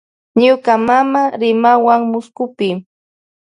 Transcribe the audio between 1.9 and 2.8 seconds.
muskupi.